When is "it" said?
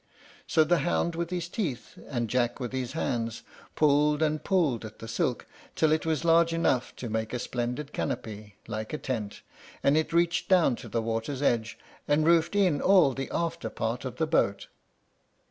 5.91-6.07, 9.95-10.11